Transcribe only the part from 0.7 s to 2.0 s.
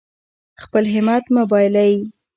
همت مه بایلئ.